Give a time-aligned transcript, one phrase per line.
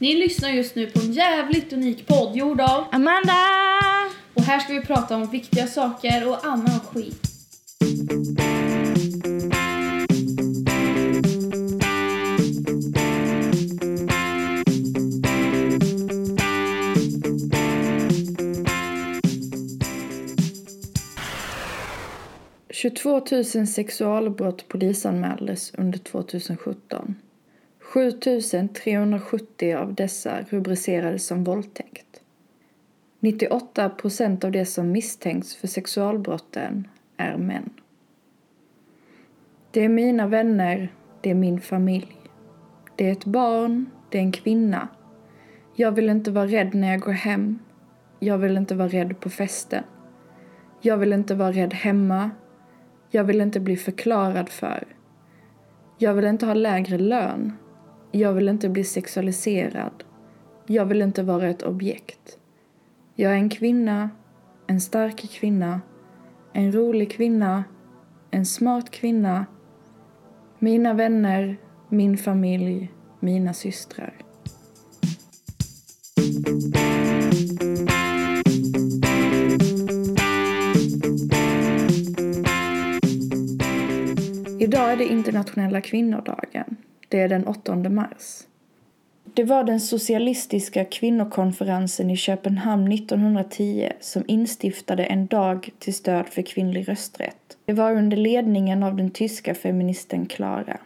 [0.00, 3.32] Ni lyssnar just nu på en jävligt unik podd gjord av Amanda!
[4.34, 7.22] och här ska vi prata om viktiga saker och annan skit.—
[22.70, 27.14] 22 000 sexualbrott polisanmäldes under 2017.
[27.92, 28.12] 7
[28.74, 32.22] 370 av dessa rubricerades som våldtäkt.
[33.20, 37.70] 98 procent av de som misstänks för sexualbrotten är män.
[39.70, 42.16] Det är mina vänner, det är min familj.
[42.96, 44.88] Det är ett barn, det är en kvinna.
[45.74, 47.58] Jag vill inte vara rädd när jag går hem.
[48.18, 49.84] Jag vill inte vara rädd på festen.
[50.80, 52.30] Jag vill inte vara rädd hemma.
[53.10, 54.84] Jag vill inte bli förklarad för.
[55.98, 57.52] Jag vill inte ha lägre lön.
[58.10, 60.04] Jag vill inte bli sexualiserad.
[60.66, 62.38] Jag vill inte vara ett objekt.
[63.14, 64.10] Jag är en kvinna,
[64.66, 65.80] en stark kvinna,
[66.52, 67.64] en rolig kvinna,
[68.30, 69.46] en smart kvinna,
[70.58, 71.56] mina vänner,
[71.88, 74.14] min familj, mina systrar.
[84.60, 86.76] Idag är det internationella kvinnodagen.
[87.08, 88.42] Det är den 8 mars.
[89.34, 96.42] Det var den socialistiska kvinnokonferensen i Köpenhamn 1910 som instiftade en dag till stöd för
[96.42, 97.56] kvinnlig rösträtt.
[97.64, 100.80] Det var under ledningen av den tyska feministen Clara.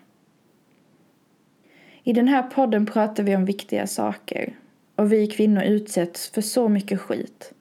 [2.02, 4.52] I den här podden pratar vi om viktiga saker
[4.96, 7.52] och vi kvinnor utsätts för så mycket skit.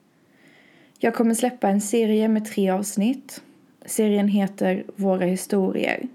[0.98, 3.42] Jag kommer släppa en serie med tre avsnitt.
[3.86, 6.06] Serien heter Våra historier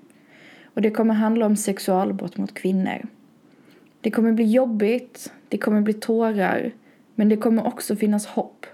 [0.77, 3.07] och det kommer handla om sexualbrott mot kvinnor.
[4.01, 6.71] Det kommer bli jobbigt, det kommer bli tårar,
[7.15, 8.65] men det kommer också finnas hopp.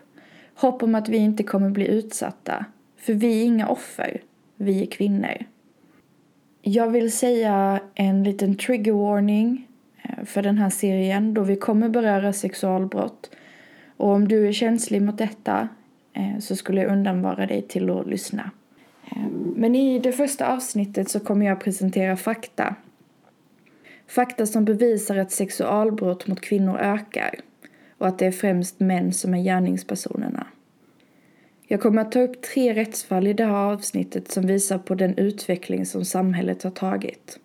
[0.56, 2.66] Hopp om att vi inte kommer bli utsatta,
[2.98, 4.22] för vi är inga offer,
[4.56, 5.46] vi är kvinnor.
[6.62, 9.68] Jag vill säga en liten trigger warning
[10.02, 13.36] eh, för den här serien då vi kommer beröra sexualbrott.
[13.98, 15.68] Och om du är känslig mot detta
[16.14, 18.52] eh, så skulle jag undanvara dig till att lyssna.
[19.16, 22.76] Ehm, men i det första avsnittet så kommer jag presentera fakta.
[24.08, 27.36] Fakta som bevisar att sexualbrott mot kvinnor ökar
[27.98, 30.48] och att det är främst män som är gärningspersonerna.
[31.68, 35.18] Jag kommer att ta upp tre rättsfall i det här avsnittet som visar på den
[35.18, 37.40] utveckling som samhället har tagit.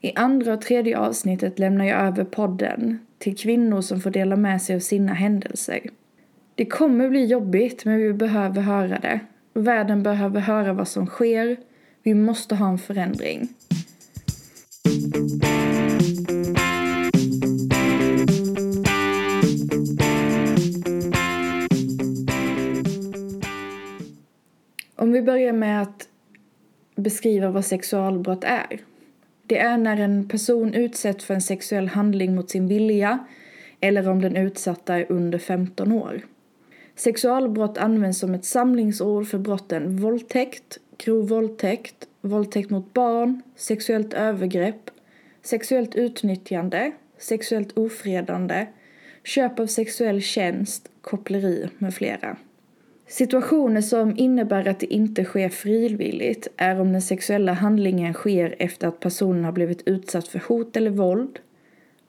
[0.00, 4.62] I andra och tredje avsnittet lämnar jag över podden till kvinnor som får dela med
[4.62, 5.80] sig av sina händelser.
[6.54, 9.20] Det kommer bli jobbigt men vi behöver höra det
[9.52, 11.56] Världen behöver höra vad som sker.
[12.02, 13.48] Vi måste ha en förändring.
[24.96, 26.08] Om vi börjar med att
[26.96, 28.80] beskriva vad sexualbrott är.
[29.46, 33.18] Det är när en person utsätts för en sexuell handling mot sin vilja
[33.80, 36.22] eller om den utsatta är under 15 år.
[37.00, 44.90] Sexualbrott används som ett samlingsord för brotten våldtäkt, grov våldtäkt, våldtäkt mot barn, sexuellt övergrepp,
[45.42, 48.66] sexuellt utnyttjande, sexuellt ofredande,
[49.24, 52.36] köp av sexuell tjänst, koppleri med flera.
[53.06, 58.88] Situationer som innebär att det inte sker frivilligt är om den sexuella handlingen sker efter
[58.88, 61.38] att personen har blivit utsatt för hot eller våld,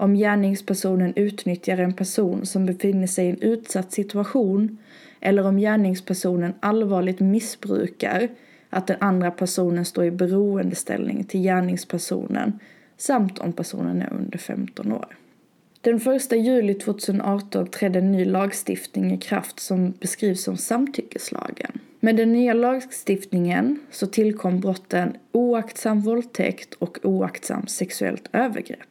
[0.01, 4.77] om gärningspersonen utnyttjar en person som befinner sig i en utsatt situation
[5.19, 8.27] eller om gärningspersonen allvarligt missbrukar
[8.69, 12.59] att den andra personen står i beroendeställning till gärningspersonen
[12.97, 15.17] samt om personen är under 15 år.
[15.81, 21.71] Den 1 juli 2018 trädde en ny lagstiftning i kraft som beskrivs som samtyckeslagen.
[21.99, 28.90] Med den nya lagstiftningen så tillkom brotten oaktsam våldtäkt och oaktsam sexuellt övergrepp.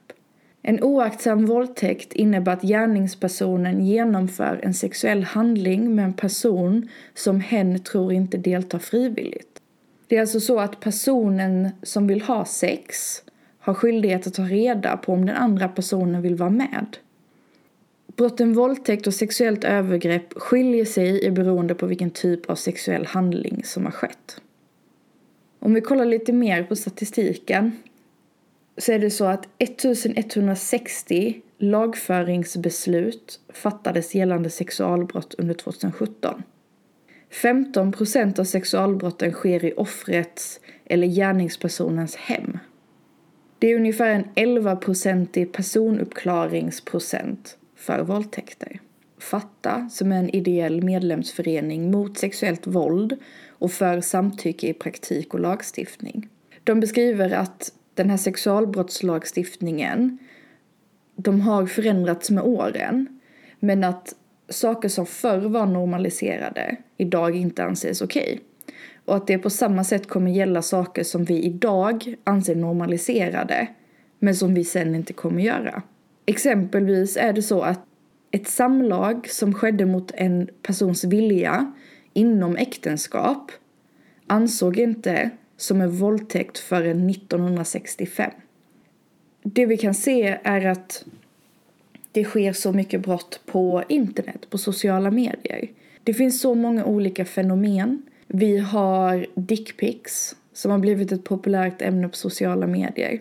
[0.62, 7.79] En oaktsam våldtäkt innebär att gärningspersonen genomför en sexuell handling med en person som hen
[7.79, 9.61] tror inte deltar frivilligt.
[10.06, 13.23] Det är alltså så att personen som vill ha sex
[13.58, 16.96] har skyldighet att ta reda på om den andra personen vill vara med.
[18.17, 23.62] Brotten våldtäkt och sexuellt övergrepp skiljer sig i beroende på vilken typ av sexuell handling
[23.64, 24.40] som har skett.
[25.58, 27.73] Om vi kollar lite mer på statistiken
[28.81, 36.43] så är det så att 1160 lagföringsbeslut fattades gällande sexualbrott under 2017.
[37.31, 42.59] 15 procent av sexualbrotten sker i offrets eller gärningspersonens hem.
[43.59, 48.81] Det är ungefär en 11-procentig personuppklaringsprocent för våldtäkter.
[49.19, 53.17] Fatta, som är en ideell medlemsförening mot sexuellt våld
[53.49, 56.29] och för samtycke i praktik och lagstiftning.
[56.65, 60.19] De beskriver att den här sexualbrottslagstiftningen
[61.16, 63.20] de har förändrats med åren.
[63.60, 64.14] Men att
[64.48, 68.32] saker som förr var normaliserade idag inte anses okej.
[68.32, 68.38] Okay.
[69.04, 73.69] Och att det på samma sätt kommer gälla saker som vi idag anser normaliserade
[74.19, 75.82] men som vi sen inte kommer göra.
[76.26, 77.81] Exempelvis är det så att
[78.31, 81.72] ett samlag som skedde mot en persons vilja
[82.12, 83.52] inom äktenskap
[84.26, 88.30] ansåg inte som en våldtäkt förrän 1965.
[89.42, 91.04] Det vi kan se är att
[92.12, 95.68] det sker så mycket brott på internet, på sociala medier.
[96.04, 98.02] Det finns så många olika fenomen.
[98.26, 103.20] Vi har dickpics som har blivit ett populärt ämne på sociala medier.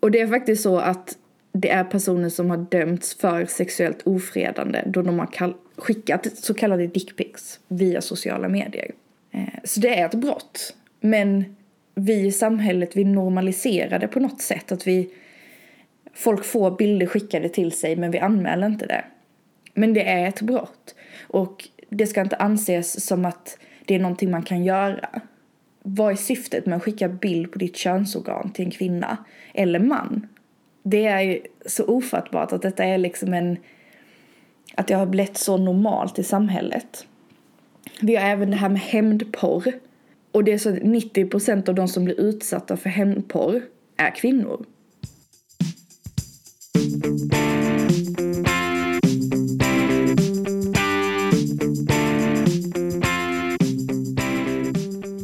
[0.00, 1.16] Och det är faktiskt så att
[1.52, 6.86] det är personer som har dömts för sexuellt ofredande då de har skickat så kallade
[6.86, 8.90] dickpics via sociala medier.
[9.30, 10.74] Eh, så det är ett brott.
[11.00, 11.56] Men
[12.04, 14.72] vi i samhället, vi normaliserar det på något sätt.
[14.72, 15.10] Att vi,
[16.14, 19.04] folk får bilder skickade till sig men vi anmäler inte det.
[19.74, 20.94] Men det är ett brott.
[21.28, 25.08] Och det ska inte anses som att det är någonting man kan göra.
[25.82, 29.16] Vad är syftet med att skicka bild på ditt könsorgan till en kvinna
[29.54, 30.28] eller man?
[30.82, 33.56] Det är ju så ofattbart att detta är liksom en...
[34.74, 37.06] Att det har blivit så normalt i samhället.
[38.00, 39.72] Vi har även det här med hämndporr.
[40.32, 43.62] Och det är så att 90% av de som blir utsatta för hämndporr
[43.96, 44.66] är kvinnor.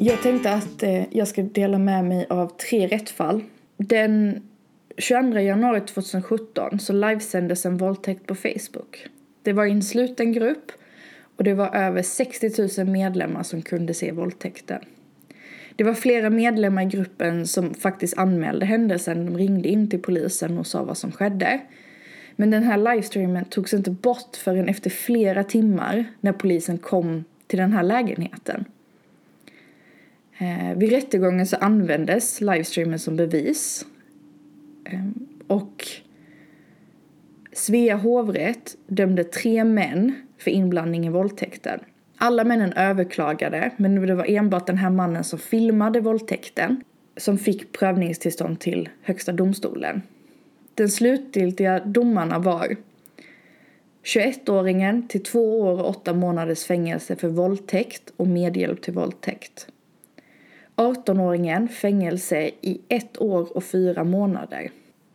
[0.01, 3.45] Jag tänkte att eh, jag ska dela med mig av tre rättfall.
[3.77, 4.43] Den
[4.99, 9.07] 22 januari 2017 så livesändes en våldtäkt på Facebook.
[9.43, 10.73] Det var i en sluten grupp
[11.37, 14.81] och det var över 60 000 medlemmar som kunde se våldtäkten.
[15.77, 19.27] Det var flera medlemmar i gruppen som faktiskt anmälde händelsen.
[19.27, 21.61] De ringde in till polisen och sa vad som skedde.
[22.37, 27.59] Men den här livestreamen togs inte bort förrän efter flera timmar när polisen kom till
[27.59, 28.65] den här lägenheten.
[30.39, 33.87] Eh, vid rättegången så användes livestreamen som bevis.
[34.85, 35.01] Eh,
[35.47, 35.87] och
[37.53, 41.81] Svea hovrätt dömde tre män för inblandning i våldtäkten.
[42.19, 46.85] Alla männen överklagade, men det var enbart den här mannen som filmade våldtäkten
[47.17, 50.03] som fick prövningstillstånd till Högsta domstolen.
[50.75, 52.77] Den slutgiltiga domarna var
[54.05, 59.69] 21-åringen till två år och åtta månaders fängelse för våldtäkt och medhjälp till våldtäkt.
[60.77, 64.71] 18-åringen fängelse i ett år och fyra månader.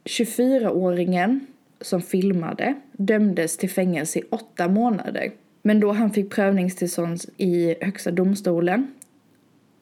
[0.05, 1.39] 24-åringen
[1.81, 5.31] som filmade dömdes till fängelse i åtta månader.
[5.61, 8.93] Men då han fick prövningstillstånd i Högsta domstolen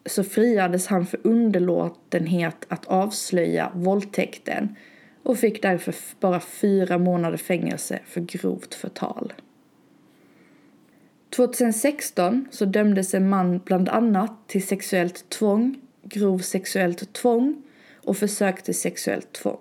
[0.06, 4.76] så friades han för underlåtenhet att avslöja våldtäkten
[5.22, 9.32] och fick därför bara fyra månader fängelse för grovt förtal.
[11.36, 17.62] 2016 så dömdes en man bland annat till sexuellt tvång, grov sexuellt tvång
[18.04, 19.60] och försök till sexuellt tvång.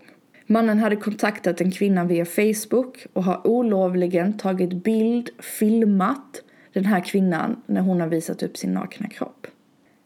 [0.51, 6.99] Mannen hade kontaktat en kvinna via Facebook och har olovligen tagit bild, filmat den här
[6.99, 9.47] kvinnan när hon har visat upp sin nakna kropp.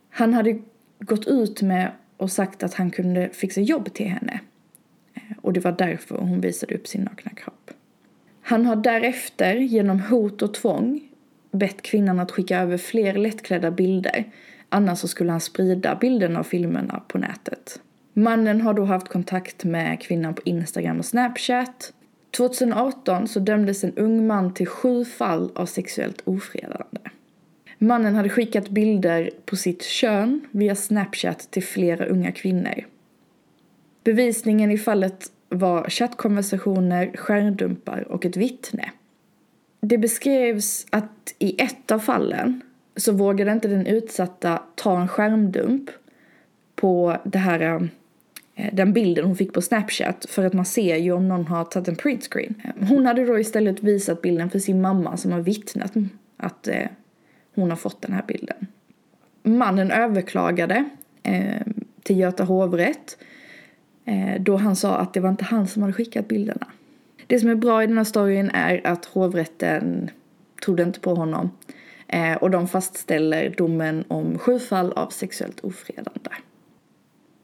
[0.09, 0.59] Han hade
[1.00, 4.39] gått ut med och sagt att han kunde fixa jobb till henne.
[5.13, 7.71] Eh, och det var därför hon visade upp sin nakna kropp.
[8.41, 11.01] Han har därefter genom hot och tvång
[11.51, 14.23] bett kvinnan att skicka över fler lättklädda bilder.
[14.69, 17.79] Annars så skulle han sprida bilderna och filmerna på nätet.
[18.13, 21.93] Mannen har då haft kontakt med kvinnan på Instagram och Snapchat.
[22.38, 27.01] 2018 så dömdes en ung man till sju fall av sexuellt ofredande.
[27.77, 32.86] Mannen hade skickat bilder på sitt kön via Snapchat till flera unga kvinnor.
[34.03, 38.91] Bevisningen i fallet var chattkonversationer, skärmdumpar och ett vittne.
[39.82, 42.62] Det beskrevs att i ett av fallen
[42.96, 45.89] så vågade inte den utsatta ta en skärmdump
[46.75, 47.89] på det här
[48.55, 51.65] Eh, den bilden hon fick på Snapchat för att man ser ju om någon har
[51.65, 52.62] tagit en printscreen.
[52.63, 55.93] Eh, hon hade då istället visat bilden för sin mamma som har vittnat
[56.38, 56.88] att eh,
[57.55, 58.67] hon har fått den här bilden.
[59.43, 60.89] Mannen överklagade
[62.03, 63.17] till Göta hovrätt
[64.39, 66.67] då han sa att det var inte han som hade skickat bilderna.
[67.27, 70.10] Det som är bra i den här storyn är att hovrätten
[70.65, 71.50] trodde inte på honom
[72.39, 76.29] och de fastställer domen om sju fall av sexuellt ofredande.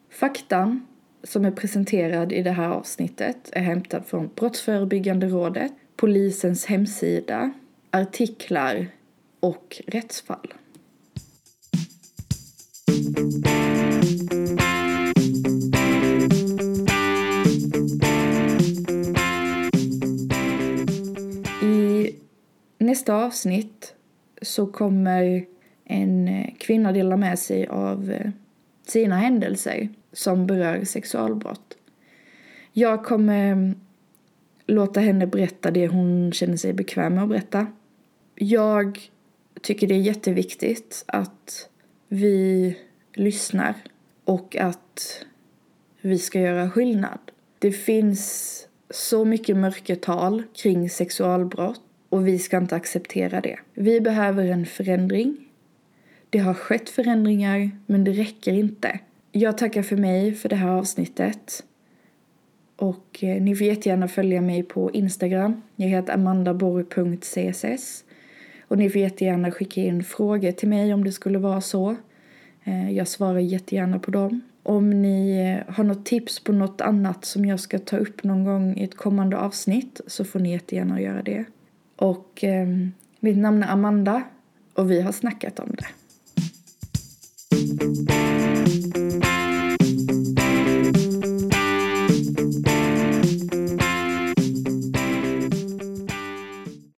[0.10, 0.88] Faktan
[1.24, 7.52] som är presenterad i det här avsnittet är hämtad från Brottsförebyggande rådet, polisens hemsida,
[7.92, 8.88] artiklar
[9.40, 10.54] och rättsfall.
[21.62, 22.16] I
[22.78, 23.94] nästa avsnitt
[24.42, 25.46] så kommer
[25.86, 28.32] en kvinna dela med sig av eh,
[28.88, 31.78] sina händelser som berör sexualbrott.
[32.74, 33.75] Jag kommer
[34.68, 37.68] låta henne berätta det hon känner sig bekväm med att berätta.
[38.36, 39.00] Jag
[39.62, 41.70] tycker det är jätteviktigt att
[42.08, 42.78] vi
[43.13, 43.74] lyssnar
[44.24, 45.25] och att
[46.01, 47.20] vi ska göra skillnad.
[47.60, 53.60] Det finns så mycket mörkertal kring sexualbrott och vi ska inte acceptera det.
[53.74, 55.38] Vi behöver en förändring.
[56.30, 59.00] Det har skett förändringar, men det räcker inte.
[59.31, 61.63] Jag tackar för mig för det här avsnittet.
[62.75, 65.62] Och eh, ni får jättegärna följa mig på Instagram.
[65.75, 68.03] Jag heter amandaborg.css.
[68.67, 71.95] Och ni får jättegärna skicka in frågor till mig om det skulle vara så.
[72.63, 74.41] Eh, jag svarar jättegärna på dem.
[74.63, 78.43] Om ni eh, har något tips på något annat som jag ska ta upp någon
[78.43, 81.45] gång i ett kommande avsnitt så får ni jättegärna göra det.
[81.95, 82.67] Och eh,
[83.19, 84.24] mitt namn är Amanda
[84.74, 85.99] och vi har snackat om det.